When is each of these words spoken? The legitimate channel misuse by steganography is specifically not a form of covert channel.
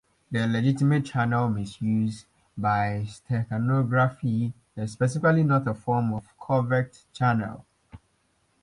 The 0.31 0.47
legitimate 0.47 1.05
channel 1.05 1.47
misuse 1.47 2.25
by 2.57 3.05
steganography 3.07 4.51
is 4.75 4.93
specifically 4.93 5.43
not 5.43 5.67
a 5.67 5.75
form 5.75 6.11
of 6.15 6.33
covert 6.39 7.03
channel. 7.13 7.67